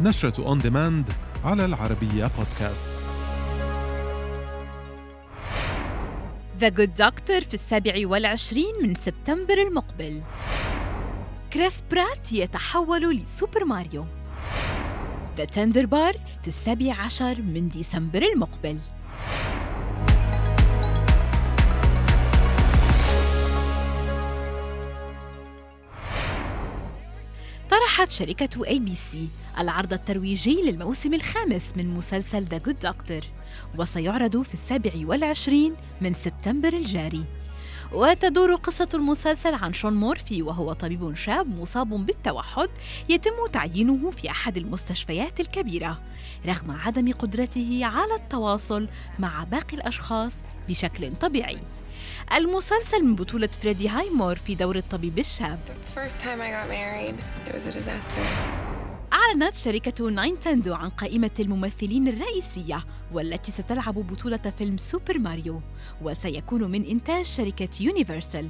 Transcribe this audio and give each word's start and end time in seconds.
نشرة 0.00 0.46
on 0.46 0.58
demand 0.58 1.12
على 1.44 1.64
العربية 1.64 2.30
بودكاست 2.38 2.86
The 6.58 6.68
Good 6.68 6.94
Doctor 6.94 7.40
في 7.40 7.54
السابع 7.54 7.94
والعشرين 8.04 8.74
من 8.82 8.94
سبتمبر 8.94 9.58
المقبل. 9.68 10.22
كريس 11.52 11.82
برات 11.90 12.32
يتحول 12.32 13.16
لسوبر 13.16 13.64
ماريو. 13.64 14.04
The 15.36 15.44
Tender 15.44 15.86
Bar 15.86 16.14
في 16.42 16.48
السابع 16.48 16.94
عشر 16.94 17.42
من 17.42 17.68
ديسمبر 17.68 18.22
المقبل. 18.22 18.78
طرحت 27.80 28.10
شركة 28.10 28.66
ABC 28.66 29.28
العرض 29.58 29.92
الترويجي 29.92 30.62
للموسم 30.62 31.14
الخامس 31.14 31.76
من 31.76 31.94
مسلسل 31.94 32.42
The 32.42 32.58
Good 32.58 32.78
Doctor 32.78 33.20
وسيعرض 33.78 34.42
في 34.42 34.54
السابع 34.54 34.90
والعشرين 35.04 35.74
من 36.00 36.14
سبتمبر 36.14 36.72
الجاري. 36.72 37.24
وتدور 37.92 38.54
قصة 38.54 38.88
المسلسل 38.94 39.54
عن 39.54 39.72
شون 39.72 39.94
مورفي 39.94 40.42
وهو 40.42 40.72
طبيب 40.72 41.14
شاب 41.14 41.60
مصاب 41.60 42.06
بالتوحد 42.06 42.68
يتم 43.08 43.46
تعيينه 43.52 44.10
في 44.10 44.30
أحد 44.30 44.56
المستشفيات 44.56 45.40
الكبيرة 45.40 46.02
رغم 46.46 46.70
عدم 46.70 47.12
قدرته 47.12 47.80
على 47.82 48.14
التواصل 48.14 48.88
مع 49.18 49.44
باقي 49.44 49.76
الأشخاص 49.76 50.34
بشكل 50.68 51.12
طبيعي. 51.12 51.58
المسلسل 52.32 53.04
من 53.04 53.14
بطولة 53.14 53.48
فريدي 53.62 53.88
هايمور 53.88 54.36
في 54.36 54.54
دور 54.54 54.76
الطبيب 54.76 55.18
الشاب. 55.18 55.58
أعلنت 59.12 59.54
شركة 59.54 60.10
ناينتندو 60.10 60.74
عن 60.74 60.90
قائمة 60.90 61.30
الممثلين 61.40 62.08
الرئيسية 62.08 62.84
والتي 63.12 63.52
ستلعب 63.52 63.94
بطولة 63.94 64.52
فيلم 64.58 64.76
سوبر 64.76 65.18
ماريو 65.18 65.62
وسيكون 66.02 66.70
من 66.70 66.84
إنتاج 66.84 67.24
شركة 67.24 67.68
يونيفرسال. 67.80 68.48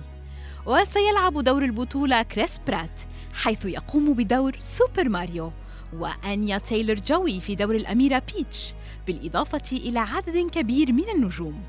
وسيلعب 0.67 1.45
دور 1.45 1.65
البطولة 1.65 2.23
كريس 2.23 2.61
برات 2.67 3.01
حيث 3.35 3.65
يقوم 3.65 4.15
بدور 4.15 4.57
سوبر 4.59 5.09
ماريو. 5.09 5.53
وأنيا 5.93 6.59
تايلر 6.59 6.95
جوي 6.95 7.41
في 7.41 7.55
دور 7.55 7.75
الأميرة 7.75 8.23
بيتش 8.37 8.75
بالإضافة 9.07 9.63
إلى 9.73 9.99
عدد 9.99 10.51
كبير 10.51 10.93
من 10.93 11.09
النجوم. 11.15 11.63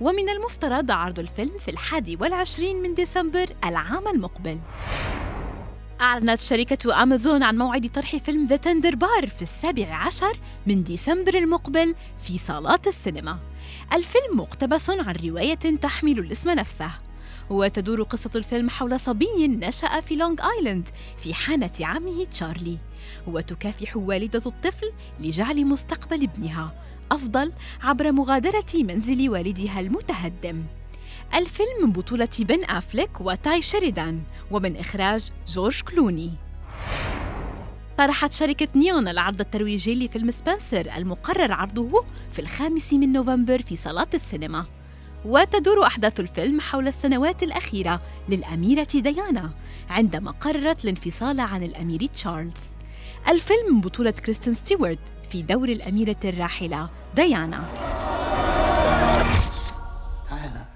ومن 0.00 0.28
المفترض 0.28 0.90
عرض 0.90 1.18
الفيلم 1.18 1.58
في 1.58 1.70
الحادي 1.70 2.16
والعشرين 2.16 2.82
من 2.82 2.94
ديسمبر 2.94 3.46
العام 3.64 4.08
المقبل. 4.08 4.58
أعلنت 6.00 6.40
شركة 6.40 7.02
أمازون 7.02 7.42
عن 7.42 7.58
موعد 7.58 7.90
طرح 7.94 8.16
فيلم 8.16 8.46
The 8.46 8.56
Tender 8.56 8.94
Bar 8.94 9.28
في 9.28 9.42
السابع 9.42 9.94
عشر 9.94 10.38
من 10.66 10.82
ديسمبر 10.82 11.34
المقبل 11.34 11.94
في 12.22 12.38
صالات 12.38 12.86
السينما. 12.86 13.38
الفيلم 13.92 14.40
مقتبس 14.40 14.90
عن 14.90 15.16
رواية 15.24 15.54
تحمل 15.54 16.18
الاسم 16.18 16.50
نفسه. 16.50 16.90
وتدور 17.50 18.02
قصة 18.02 18.30
الفيلم 18.34 18.70
حول 18.70 19.00
صبي 19.00 19.48
نشأ 19.48 20.00
في 20.00 20.16
لونغ 20.16 20.36
آيلاند 20.58 20.88
في 21.22 21.34
حانة 21.34 21.70
عمه 21.80 22.24
تشارلي. 22.24 22.78
وتكافح 23.26 23.96
والدة 23.96 24.42
الطفل 24.46 24.92
لجعل 25.20 25.64
مستقبل 25.66 26.22
ابنها 26.22 26.74
أفضل 27.12 27.52
عبر 27.82 28.12
مغادرة 28.12 28.66
منزل 28.74 29.30
والدها 29.30 29.80
المتهدم. 29.80 30.64
الفيلم 31.34 31.68
من 31.82 31.92
بطولة 31.92 32.28
بن 32.38 32.64
أفليك 32.64 33.20
وتاي 33.20 33.62
شيريدان 33.62 34.22
ومن 34.50 34.76
إخراج 34.76 35.30
جورج 35.48 35.82
كلوني. 35.82 36.30
طرحت 37.98 38.32
شركة 38.32 38.68
نيون 38.76 39.08
العرض 39.08 39.40
الترويجي 39.40 39.94
لفيلم 39.94 40.30
سبنسر 40.30 40.96
المقرر 40.96 41.52
عرضه 41.52 42.04
في 42.32 42.38
الخامس 42.38 42.92
من 42.92 43.12
نوفمبر 43.12 43.62
في 43.62 43.76
صالات 43.76 44.14
السينما. 44.14 44.66
وتدور 45.24 45.86
أحداث 45.86 46.20
الفيلم 46.20 46.60
حول 46.60 46.88
السنوات 46.88 47.42
الأخيرة 47.42 47.98
للأميرة 48.28 48.88
ديانا 48.94 49.50
عندما 49.90 50.30
قررت 50.30 50.84
الانفصال 50.84 51.40
عن 51.40 51.62
الأمير 51.62 52.06
تشارلز 52.06 52.62
الفيلم 53.28 53.74
من 53.74 53.80
بطولة 53.80 54.10
كريستين 54.10 54.54
ستيوارت 54.54 54.98
في 55.30 55.42
دور 55.42 55.68
الأميرة 55.68 56.16
الراحلة 56.24 56.88
ديانا 57.14 57.64
Diana, 60.30 60.66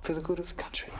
for 0.00 0.12
the 0.14 0.20
good 0.20 0.38
of 0.38 0.48
the 0.48 0.62
country. 0.62 0.92